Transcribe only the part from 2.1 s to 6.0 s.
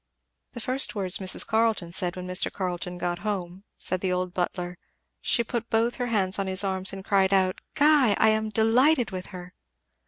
when Mr. Carleton got home," said the old butler, "she put both